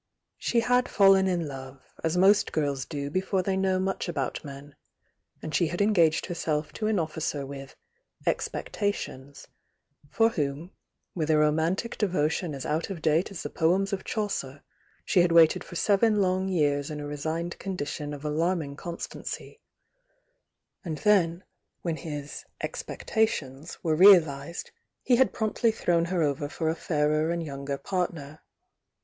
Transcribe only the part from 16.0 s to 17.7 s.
lone years in a resigned